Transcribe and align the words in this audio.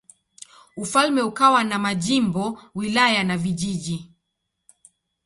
Ufalme 0.77 1.21
ukawa 1.21 1.63
na 1.63 1.79
majimbo, 1.79 2.61
wilaya 2.75 3.23
na 3.23 3.37
vijiji. 3.37 4.11